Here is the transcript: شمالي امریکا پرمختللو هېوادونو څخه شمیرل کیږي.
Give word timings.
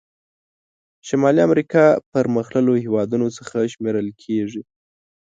شمالي 1.07 1.41
امریکا 1.47 1.85
پرمختللو 2.13 2.73
هېوادونو 2.85 3.27
څخه 3.37 3.57
شمیرل 3.73 4.07
کیږي. 4.23 4.61